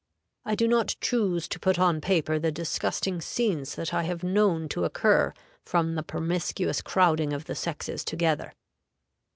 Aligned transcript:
I 0.45 0.55
do 0.55 0.67
not 0.67 0.95
choose 0.99 1.47
to 1.47 1.59
put 1.59 1.77
on 1.77 2.01
paper 2.01 2.39
the 2.39 2.51
disgusting 2.51 3.21
scenes 3.21 3.75
that 3.75 3.93
I 3.93 4.01
have 4.01 4.23
known 4.23 4.67
to 4.69 4.83
occur 4.83 5.31
from 5.63 5.93
the 5.93 6.01
promiscuous 6.01 6.81
crowding 6.81 7.33
of 7.33 7.45
the 7.45 7.53
sexes 7.53 8.03
together. 8.03 8.53